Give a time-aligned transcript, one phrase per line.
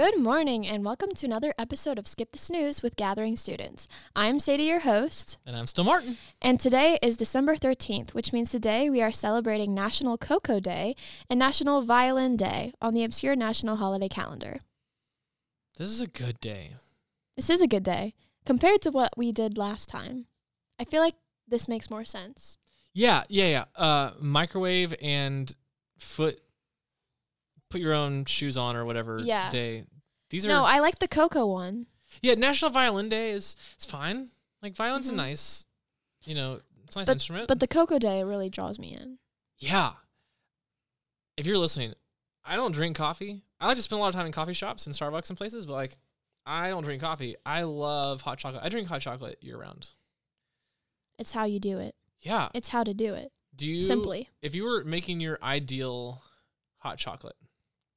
[0.00, 3.86] Good morning, and welcome to another episode of Skip the Snooze with Gathering Students.
[4.16, 6.16] I'm Sadie, your host, And I'm still Martin.
[6.40, 10.96] and today is December 13th, which means today we are celebrating National Cocoa Day
[11.28, 14.60] and National Violin Day on the obscure national holiday calendar.
[15.76, 16.76] This is a good day.
[17.36, 18.14] This is a good day
[18.46, 20.24] compared to what we did last time.
[20.78, 22.56] I feel like this makes more sense.
[22.94, 23.64] Yeah, yeah, yeah.
[23.76, 25.52] Uh, microwave and
[25.98, 26.40] foot.
[27.68, 29.48] Put your own shoes on or whatever Yeah.
[29.48, 29.84] day.
[30.30, 31.86] These are No, I like the cocoa one.
[32.22, 32.34] yeah.
[32.34, 34.30] National Violin Day is it's fine.
[34.62, 35.12] Like violin's Mhm.
[35.12, 35.66] a nice,
[36.24, 37.48] you know, it's a nice instrument.
[37.48, 39.18] But the cocoa day really draws me in.
[39.58, 39.94] yeah,
[41.36, 41.94] if you're listening,
[42.44, 43.42] I don't drink coffee.
[43.60, 45.66] I like to spend a lot of time in coffee shops and Starbucks and places,
[45.66, 45.98] but like,
[46.46, 47.36] I don't drink coffee.
[47.44, 48.62] I love hot chocolate.
[48.64, 49.90] I drink hot chocolate year round.
[51.18, 51.94] It's how you do it.
[52.22, 52.48] Yeah.
[52.54, 53.30] It's how to do it.
[53.54, 54.28] Do you Simply.
[54.40, 56.22] if you were making your ideal
[56.78, 57.36] hot chocolate,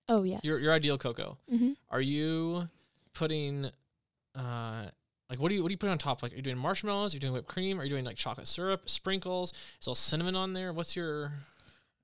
[0.09, 0.41] Oh, yes.
[0.43, 2.67] your your ideal cocoa, hmm are you
[3.13, 3.69] putting
[4.35, 4.85] uh
[5.29, 6.21] like what do you what do you put on top?
[6.21, 7.13] Like are you doing marshmallows?
[7.13, 7.79] Are you doing whipped cream?
[7.79, 9.53] Are you doing like chocolate syrup, sprinkles?
[9.79, 10.73] Is all cinnamon on there?
[10.73, 11.31] What's your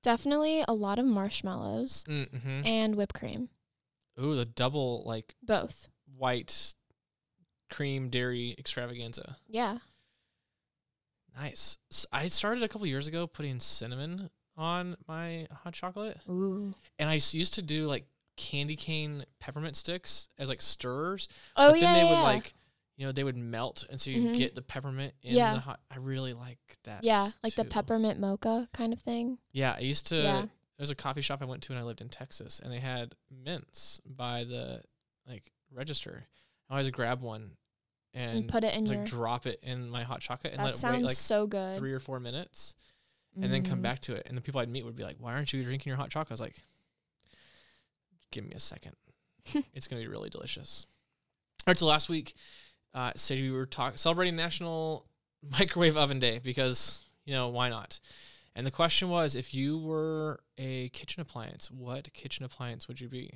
[0.02, 2.66] Definitely a lot of marshmallows mm-hmm.
[2.66, 3.50] and whipped cream.
[4.18, 5.88] Ooh, the double like Both.
[6.16, 6.74] white
[7.70, 9.36] cream dairy extravaganza.
[9.46, 9.78] Yeah.
[11.36, 11.76] Nice.
[12.12, 14.30] I started a couple years ago putting cinnamon
[14.60, 16.18] on my hot chocolate.
[16.28, 16.74] Ooh.
[16.98, 18.04] And I used to do like
[18.36, 21.28] candy cane peppermint sticks as like stirrers.
[21.56, 21.94] Oh but yeah.
[21.94, 22.54] then they yeah, would like
[22.96, 24.36] you know, they would melt and so you Mhm.
[24.36, 25.54] get the peppermint in Yeah.
[25.54, 27.02] the hot I really like that.
[27.02, 29.38] yeah, like the peppermint mocha kind of thing.
[29.52, 30.40] Yeah, I used to Yeah.
[30.42, 32.80] there was a coffee shop I went to when I lived in Texas and they
[32.80, 34.82] had mints by the
[35.26, 36.26] like register.
[36.68, 37.56] I always grab one
[38.12, 39.00] And, and, put it in just, your.
[39.02, 41.46] like drop it in my hot chocolate and that let it sounds wait like so
[41.46, 41.78] good.
[41.78, 42.74] three or four minutes
[43.40, 43.82] and then come Mhm.
[43.82, 44.26] back to it.
[44.26, 46.30] And the people I'd meet would be like, Why aren't you drinking your hot chocolate?
[46.32, 46.62] I was like,
[48.30, 48.96] Give me a second.
[49.74, 50.86] it's gonna be really delicious.
[51.66, 52.34] All right, so last week,
[52.94, 55.06] uh Sadie, we were talking celebrating National
[55.58, 57.98] Microwave Oven Day because, you know, why not?
[58.54, 63.08] And the question was if you were a kitchen appliance, what kitchen appliance would you
[63.08, 63.32] be?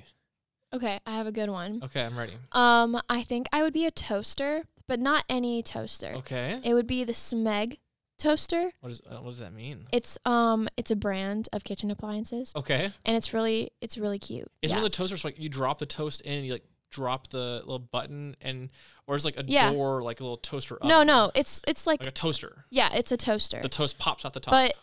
[0.73, 1.79] Okay, I have a good one.
[1.83, 2.33] Okay, I'm ready.
[2.51, 6.07] Um, I think I would be a toaster, but not any toaster.
[6.15, 6.59] Okay.
[6.63, 7.77] It would be the Smeg
[8.17, 8.71] toaster.
[8.81, 9.87] What is uh, what does that mean?
[9.91, 12.91] It's um, it's a brand of kitchen appliances, Okay.
[13.05, 14.49] and it's really, it's really cute.
[14.61, 14.77] Is yeah.
[14.77, 17.55] one of the toasters like you drop the toast in and you like drop the
[17.65, 18.69] little button and
[19.05, 19.71] or is like a Yeah.
[19.73, 22.65] door like a little toaster no, no, it's it's like like a toaster.
[22.69, 23.59] yeah, it's a toaster.
[23.61, 24.51] The toast pops out the top.
[24.53, 24.73] but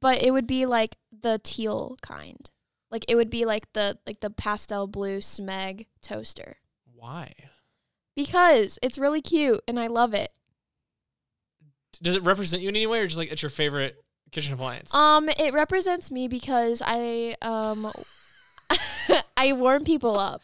[0.00, 2.50] but it would be like the teal kind.
[2.90, 6.56] Like it would be like the like the pastel blue Smeg toaster
[6.94, 7.32] Why?
[8.16, 10.32] because it's really cute and I love it.
[12.00, 14.94] Does it represent you in any way or just like it's your favorite kitchen appliance?
[14.94, 17.92] Um, it represents me because I um
[19.36, 20.42] I warm people up.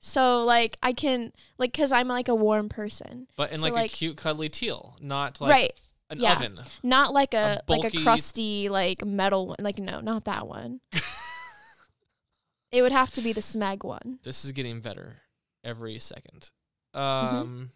[0.00, 3.28] So like I can like cuz I'm like a warm person.
[3.36, 5.72] but in so, like, like- a cute cuddly teal, not like right.
[6.08, 6.36] an yeah.
[6.36, 6.60] oven.
[6.82, 9.58] Not like a, like a crusty like metal one.
[9.60, 10.80] Like no, not that one.
[12.72, 14.18] it would have to be the Smeg one.
[14.22, 15.18] This is getting better
[15.62, 16.50] every second.
[16.94, 17.36] Mm-hmm.
[17.36, 17.70] Um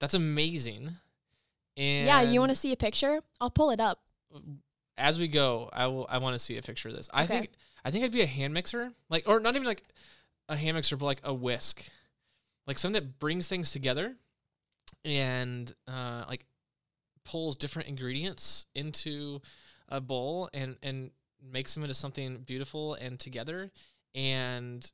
[0.00, 0.96] That's amazing.
[1.76, 3.20] And yeah, you want to see a picture?
[3.40, 4.00] I'll pull it up.
[4.96, 6.06] as we go, I will.
[6.08, 7.08] I want to see a picture of this.
[7.12, 7.38] I Okay.
[7.40, 7.50] think.
[7.84, 9.82] I think I'd be a hand mixer, like, or not even like
[10.48, 11.84] a hand mixer, but like a whisk,
[12.66, 14.16] like something that brings things together,
[15.04, 16.46] and uh, like
[17.24, 19.40] pulls different ingredients into
[19.88, 21.10] a bowl and and
[21.40, 23.70] makes them into something beautiful and together,
[24.14, 24.90] and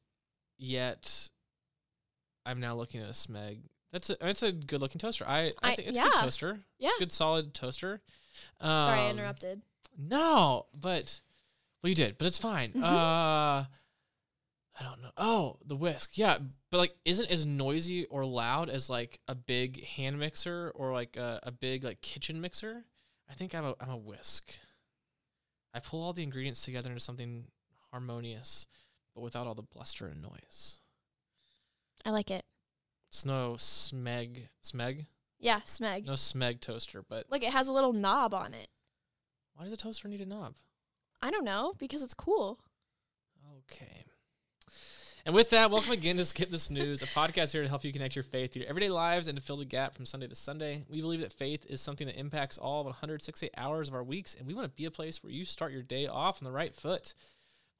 [0.59, 1.31] yet
[2.44, 3.60] I'm now looking at a Smeg.
[3.92, 5.25] That's a that's a good looking toaster.
[5.28, 6.60] I I, I- think it's a good toaster.
[6.78, 6.91] Yeah.
[6.98, 8.00] Good solid toaster.
[8.60, 9.62] Sorry, I Um, interrupted.
[9.98, 11.20] no, but
[11.82, 12.72] well, you did, but it's fine.
[12.72, 12.82] Mhm.
[12.82, 13.64] Uh,
[14.80, 15.10] I don't know.
[15.19, 16.38] Oh, the whisk, yeah,
[16.70, 21.16] but like, isn't as noisy or loud as like a big hand mixer or like
[21.18, 22.84] a, a big like kitchen mixer.
[23.28, 24.59] I think I'm a I'm a whisk.
[25.74, 27.47] I pull all the ingredients together into something
[27.91, 28.66] harmonious,
[29.15, 30.80] but without all the bluster and noise.
[32.06, 32.45] I like it.
[33.12, 35.04] It's no smeg smeg,
[35.38, 36.06] Yeah, Smeg.
[36.06, 37.04] no smeg toaster.
[37.06, 38.68] But like it has a little knob on it.
[39.54, 40.54] why does a toaster need a knob?
[41.20, 42.59] I don't know because it's cool.
[43.70, 44.04] Okay.
[45.26, 47.92] And with that, welcome again to Skip the Snooze, a podcast here to help you
[47.92, 50.34] connect your faith to your everyday lives and to fill the gap from Sunday to
[50.34, 50.82] Sunday.
[50.88, 54.47] We believe that faith is something that impacts all 168 hours of our weeks, and
[54.47, 56.74] we want to be a place where you start your day off on the right
[56.74, 57.12] foot.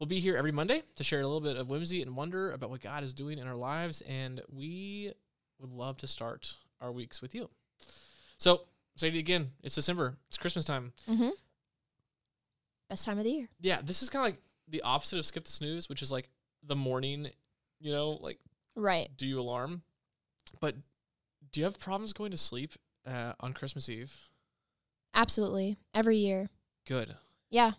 [0.03, 2.71] We'll be here every Monday to share a little bit of whimsy and wonder about
[2.71, 5.13] what God is doing in our lives, and we
[5.61, 7.49] would love to start our weeks with you.
[8.37, 8.63] So,
[8.97, 9.53] say it again.
[9.63, 10.17] It's December.
[10.27, 10.93] It's Christmas time.
[11.09, 11.29] Mm-hmm.
[12.91, 13.49] Best time of the year.
[13.61, 16.29] Yeah, this is kind of like the opposite of skip the snooze, which is like
[16.67, 17.29] the morning
[17.79, 18.41] you know, like
[18.75, 19.09] Right.
[19.17, 19.83] do you alarm?
[20.59, 20.75] But
[21.53, 22.73] do you have problems going to sleep
[23.07, 24.13] uh, on Christmas Eve?
[25.15, 25.77] Absolutely.
[25.95, 26.51] Every year.
[26.89, 27.15] Good.
[27.51, 27.75] Yeah.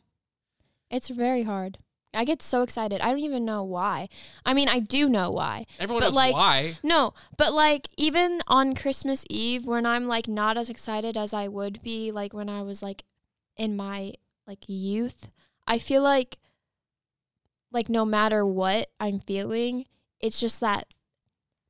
[0.90, 1.80] It's very hard.
[2.13, 3.01] I get so excited.
[3.01, 4.10] I don't even know why.
[4.45, 5.65] I mean, I do know why.
[5.80, 6.77] Everyone But, knows like, why.
[6.83, 11.48] No, but like even on Christmas Eve when I'm like not as excited as I
[11.48, 13.04] would be like when I was like
[13.57, 14.13] in my
[14.48, 15.30] like youth,
[15.68, 16.38] I feel like
[17.71, 19.86] like no matter what I'm feeling,
[20.19, 20.94] it's just that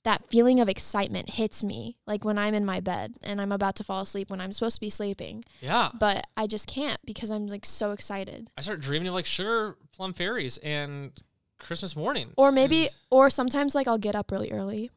[0.04, 3.76] that feeling of excitement hits me like when I'm in my bed and I'm about
[3.78, 5.92] to fall asleep when I'm supposed to be sleeping, Yeah.
[5.98, 8.52] but I just can't because I'm like so excited.
[8.58, 11.12] I start dreaming of like sugar plum fairies and
[11.58, 12.34] Christmas morning.
[12.36, 14.92] Or maybe And, or sometimes like I'll get up really early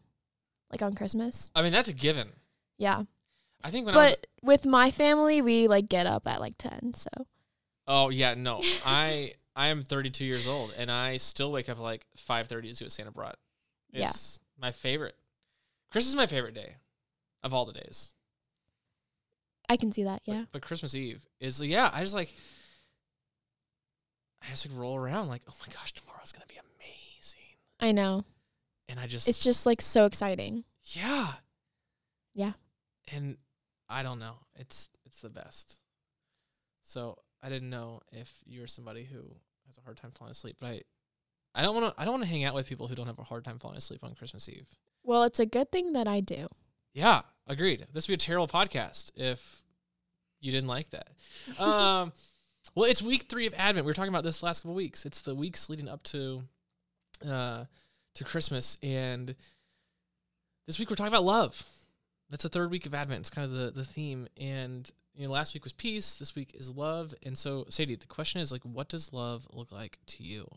[0.73, 1.50] like on Christmas.
[1.55, 2.29] I mean, that's a given.
[2.76, 3.05] Yeah.
[3.62, 4.11] I think when I was.
[4.12, 6.94] but with my family, we like get up at like ten.
[6.94, 7.08] So
[7.87, 8.61] Oh, yeah, no.
[8.85, 12.85] I I am 32 years old and I still wake up like 5:30 to see
[12.85, 13.38] what Santa brought.
[13.93, 14.11] Yeah.
[14.58, 15.14] My favorite.
[15.91, 16.76] Christmas is my favorite day
[17.43, 18.14] of all the days.
[19.69, 20.23] I can see that.
[20.25, 22.35] Yeah, But, Christmas Eve is yeah, I just like
[24.43, 27.56] I just like roll around like, oh my gosh, tomorrow's gonna be amazing.
[27.81, 28.25] I know.
[28.88, 30.64] And I just It's just like so exciting.
[30.85, 31.32] Yeah.
[32.35, 32.53] Yeah.
[33.12, 33.38] And
[33.88, 34.37] I don't know.
[34.55, 35.81] It's it's the best.
[36.82, 39.19] So I didn't know if you were somebody who
[39.67, 40.82] has a hard time falling asleep, but I
[41.56, 43.19] I don't want to I don't want to hang out with people who don't have
[43.19, 44.67] a hard time falling asleep on Christmas Eve.
[45.03, 46.47] Well, it's a good thing that I do.
[46.93, 47.87] Yeah, agreed.
[47.93, 49.62] This would be a terrible podcast if
[50.41, 51.08] you didn't like that.
[51.58, 52.12] Um,
[52.75, 53.87] well, it's week three of Advent.
[53.87, 55.06] We were talking about this last couple weeks.
[55.06, 56.43] It's the weeks leading up to
[57.26, 57.64] uh,
[58.14, 59.35] to Christmas, and
[60.67, 61.62] this week we're talking about love.
[62.29, 63.20] That's the third week of Advent.
[63.20, 64.29] It's kind of the the theme.
[64.37, 66.14] And you know, last week was peace.
[66.14, 67.14] This week is love.
[67.23, 70.49] And so, Sadie, the question is like, what does love look like to you?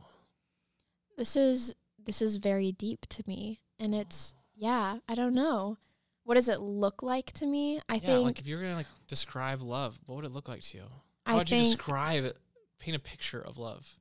[1.20, 5.00] This is this is very deep to me, and it's yeah.
[5.08, 5.78] I don't know.
[6.24, 7.82] What does it look like to me?
[7.90, 10.62] I yeah, think like if you're gonna like describe love, what would it look like
[10.62, 10.86] to you?
[11.28, 12.38] How I would you describe it?
[12.80, 13.98] Paint a picture of love.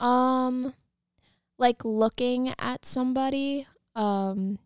[0.00, 0.74] um
[1.58, 3.66] like looking at somebody
[3.96, 4.58] um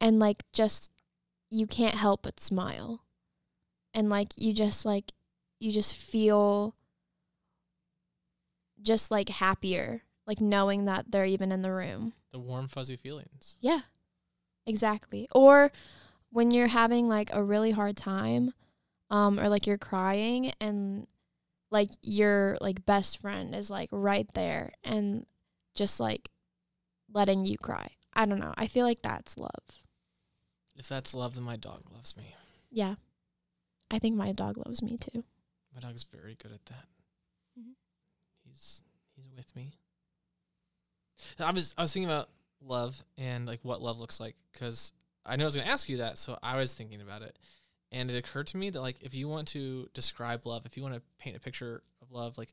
[0.00, 0.92] and like just
[1.50, 3.04] you can't help but smile
[3.92, 5.12] and like you just like
[5.60, 6.74] you just feel
[8.82, 13.58] just like happier like knowing that they're even in the room The warm, fuzzy feelings.
[13.60, 13.80] yeah
[14.66, 15.70] exactly or
[16.30, 18.54] when you're having like a really hard time
[19.10, 21.06] um or like you're crying and
[21.70, 25.26] like your like best friend is like right there and
[25.74, 26.30] just like
[27.12, 29.82] letting you cry i don't know i feel like that's love
[30.76, 32.34] If that's love, then my dog loves me.
[32.70, 32.94] yeah
[33.90, 35.24] i think my dog loves me too
[35.74, 36.86] My dog's very good at that.
[37.58, 37.72] Mm-hmm.
[38.44, 38.82] He's
[39.16, 39.72] he's with me.
[41.38, 42.28] I was I was thinking about
[42.64, 44.92] love and like what love looks like because
[45.24, 47.38] I know I was going to ask you that, so I was thinking about it,
[47.92, 50.82] and it occurred to me that like if you want to describe love, if you
[50.82, 52.52] want to paint a picture of love, like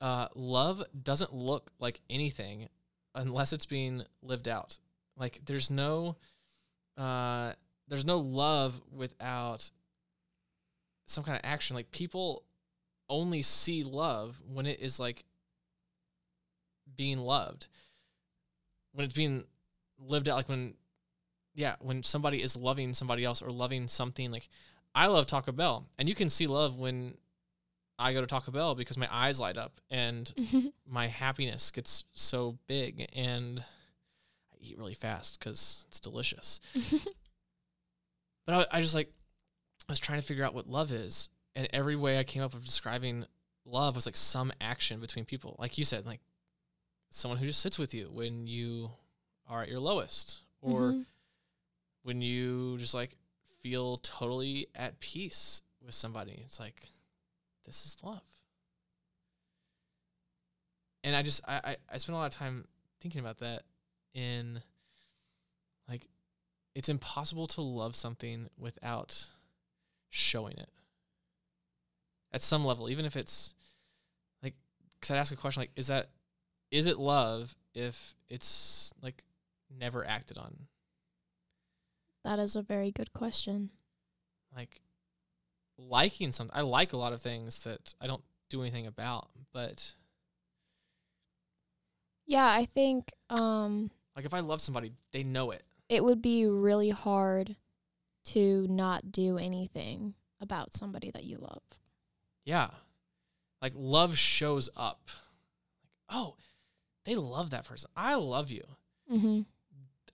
[0.00, 2.68] uh, love doesn't look like anything
[3.14, 4.78] unless it's being lived out.
[5.16, 6.16] Like there's no
[6.96, 7.52] uh,
[7.88, 9.70] there's no love without
[11.06, 11.76] some kind of action.
[11.76, 12.44] Like people
[13.08, 15.24] only see love when it is like
[16.96, 17.68] being loved.
[18.92, 19.44] When it's being
[19.98, 20.74] lived out, like when,
[21.54, 24.30] yeah, when somebody is loving somebody else or loving something.
[24.30, 24.48] Like
[24.94, 27.14] I love Taco Bell, and you can see love when
[27.98, 30.32] I go to Taco Bell because my eyes light up and
[30.88, 36.60] my happiness gets so big, and I eat really fast because it's delicious.
[38.46, 39.10] But I, I just like
[39.88, 42.54] I was trying to figure out what love is, and every way I came up
[42.54, 43.26] with describing
[43.64, 45.56] love was like some action between people.
[45.58, 46.20] Like you said, like
[47.14, 48.90] someone who just sits with you when you
[49.46, 51.06] are at your lowest, or Mhm.
[52.02, 53.16] when you just like
[53.60, 56.42] feel totally at peace with somebody.
[56.44, 56.88] It's like
[57.64, 58.22] this is love.
[61.02, 62.66] And I just I, I, I spent a lot of time
[63.00, 63.62] thinking about that
[64.14, 64.62] in
[65.88, 66.08] like
[66.74, 69.28] it's impossible to love something without
[70.08, 70.70] showing it
[72.32, 73.54] at some level even if it's
[74.42, 74.54] like
[74.94, 76.08] because i'd ask a question like is that
[76.74, 79.22] is it love if it's like
[79.78, 80.54] never acted on
[82.24, 83.70] that is a very good question
[84.56, 84.80] like
[85.78, 89.94] liking something i like a lot of things that i don't do anything about but
[92.26, 96.46] yeah i think um like if i love somebody they know it it would be
[96.46, 97.56] really hard
[98.24, 101.62] to not do anything about somebody that you love.
[102.44, 102.70] Yeah.
[103.60, 105.08] Like love shows up.
[105.82, 106.36] Like, oh,
[107.04, 107.90] they love that person.
[107.96, 108.64] I love you.
[109.12, 109.42] Mm-hmm.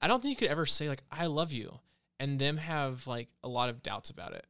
[0.00, 1.78] I don't think you could ever say like I love you
[2.18, 4.46] and them have like a lot of doubts about it.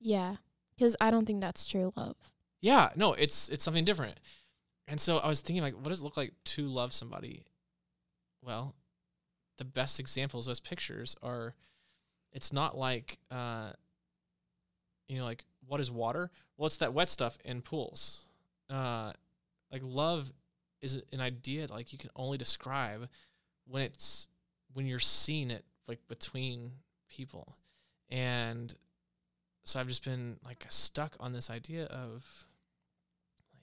[0.00, 0.36] Yeah,
[0.76, 2.16] because I don't think that's true love.
[2.60, 4.18] Yeah, no, it's it's something different.
[4.88, 7.44] And so I was thinking like what does it look like to love somebody?
[8.42, 8.74] Well,
[9.58, 11.54] the best examples those pictures are
[12.32, 13.70] it's not like uh
[15.08, 16.30] you know like what is water?
[16.56, 18.24] Well, it's that wet stuff in pools.
[18.70, 19.12] Uh
[19.72, 20.32] like love
[20.94, 23.08] is an idea that like you can only describe
[23.66, 24.28] when it's
[24.72, 26.72] when you're seeing it like between
[27.08, 27.56] people.
[28.10, 28.74] And
[29.64, 32.24] so I've just been like stuck on this idea of
[33.40, 33.58] like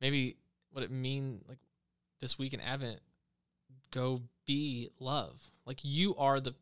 [0.00, 0.36] maybe
[0.70, 1.58] what it mean like
[2.20, 3.00] this week in Advent
[3.90, 5.50] go be love.
[5.64, 6.54] Like you are the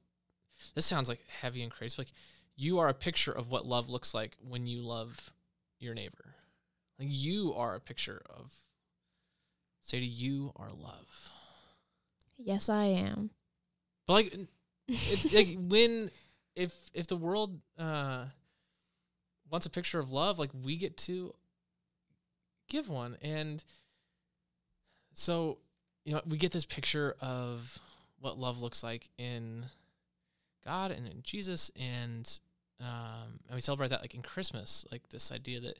[0.75, 1.97] this sounds like heavy and crazy.
[1.99, 2.12] Like
[2.57, 5.33] you are a picture of what love looks like when you love
[5.79, 6.35] your neighbor.
[6.99, 8.55] Like you are a picture of
[9.85, 11.33] say to you are love.
[12.38, 13.31] Yes, I am.
[14.07, 14.38] But like
[14.88, 16.11] it's like when
[16.57, 18.25] if if the world uh
[19.50, 21.35] wants a picture of love, like we get to
[22.69, 23.17] give one.
[23.23, 23.62] And
[25.12, 25.59] so,
[26.05, 27.79] you know, we get this picture of
[28.21, 29.67] what love looks like in
[30.64, 32.38] God and in Jesus and
[32.81, 35.79] um and we celebrate that like in Christmas, like this idea that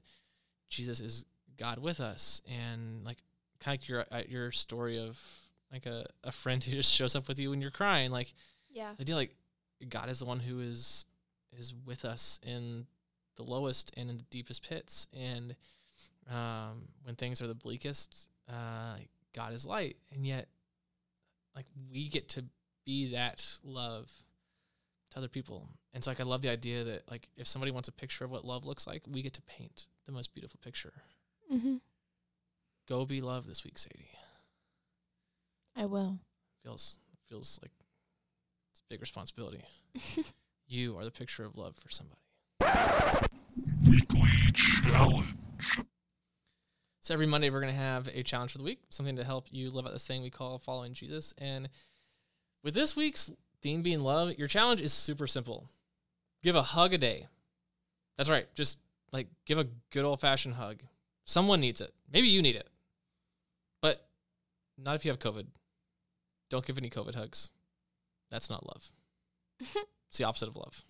[0.69, 1.25] Jesus is
[1.57, 3.19] God with us and like
[3.61, 5.19] kind of like your uh, your story of
[5.73, 8.33] like a, a friend who just shows up with you when you're crying like
[8.71, 8.93] Yeah.
[8.97, 9.35] the idea like
[9.89, 11.07] God is the one who is
[11.59, 12.87] is with us in
[13.37, 15.57] the lowest and in the deepest pits, and
[16.31, 18.97] um, when things are the bleakest, uh,
[19.35, 20.49] God is light, and yet
[21.57, 22.45] like we get to
[22.87, 24.11] be that love
[25.11, 25.69] to other people.
[25.93, 28.31] And so like I love the idea that like if somebody wants a picture of
[28.31, 30.93] what love looks like, we get to paint the most beautiful picture.
[31.53, 31.77] Mm-hmm.
[32.89, 34.11] Go be love this week, Sadie.
[35.75, 36.19] I will.
[36.63, 36.99] Feels
[37.29, 37.73] feels like
[38.71, 39.65] it's a big responsibility.
[40.69, 42.21] you are the picture of love for somebody.
[43.89, 45.35] Weekly challenge.
[47.01, 49.71] So every Monday we're gonna have a challenge for the week, something to help you
[49.71, 51.33] live out this thing we call following Jesus.
[51.39, 51.71] And
[52.63, 53.31] with this week's
[53.63, 55.69] theme being love, your challenge is super simple.
[56.43, 57.29] Give a hug a day.
[58.19, 58.47] That's right.
[58.55, 58.79] Just
[59.11, 60.83] like give a good old fashioned hug.
[61.25, 61.93] Someone needs it.
[62.13, 62.69] Maybe you need it.
[64.79, 65.47] Not if you have COVID.
[66.51, 67.51] Don't give any COVID hugs.
[68.31, 68.91] That's not love.
[69.61, 70.85] it's the opposite of love.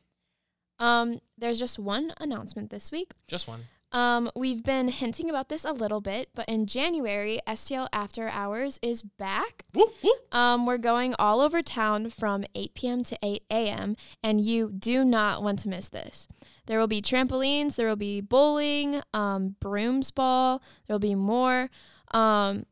[0.78, 3.12] Um, there's just one announcement this week.
[3.28, 3.64] Just one.
[3.92, 8.80] Um, we've been hinting about this a little bit, but in January, STL After Hours
[8.82, 9.64] is back.
[9.72, 10.14] Woo, woo.
[10.32, 13.04] Um, we're going all over town from 8 p.m.
[13.04, 16.26] to 8 a.m., and you do not want to miss this.
[16.66, 21.70] There will be trampolines, there will be bowling, um, brooms ball, there will be more.
[22.10, 22.66] Um,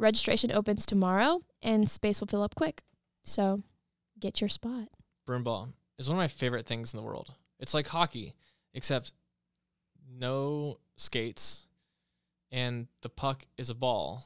[0.00, 2.82] registration opens tomorrow, and space will fill up quick.
[3.22, 3.62] So
[4.18, 4.88] get your spot.
[5.26, 7.32] broom ball is one of my favorite things in the world.
[7.58, 8.34] It's like hockey,
[8.74, 9.12] except
[10.12, 11.66] no skates,
[12.50, 14.24] and the puck is a ball,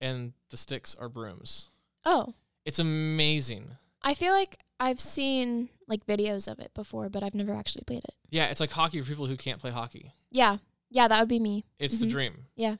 [0.00, 1.68] and the sticks are brooms.
[2.04, 3.72] Oh, It's amazing.
[4.02, 8.04] I feel like I've seen like videos of it before, but I've never actually played
[8.04, 8.14] it.
[8.30, 10.12] Yeah, it's like hockey for people who can't play hockey.
[10.30, 10.58] Yeah,
[10.90, 11.64] yeah, that would be me.
[11.78, 12.10] It's the Mhm.
[12.10, 12.46] dream.
[12.56, 12.76] Yeah.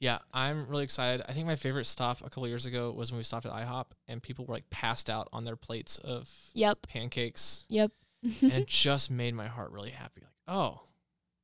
[0.00, 1.24] Yeah, I'm really excited.
[1.28, 3.86] I think my favorite stop a couple years ago was when we stopped at IHOP
[4.08, 7.64] and people were like passed out on their plates of Yep, pancakes.
[7.68, 7.90] yep.
[8.22, 10.22] and it just made my heart really happy.
[10.22, 10.80] Like, oh,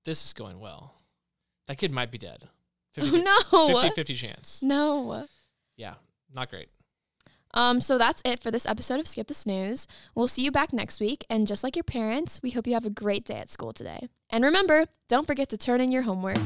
[0.04, 0.94] this is going well.
[1.68, 2.48] That kid might be dead.
[2.94, 3.10] 50,
[3.52, 4.62] oh no, 50 50 chance.
[4.62, 5.26] no.
[5.76, 5.94] Yeah,
[6.34, 6.68] not great.
[7.54, 9.86] Um, so that's it for this episode of Skip the Snooze.
[10.14, 12.84] We'll see you back next week, and just like your parents, we hope you have
[12.86, 14.08] a great day at school today.
[14.30, 16.38] And remember, don't forget to turn in your homework.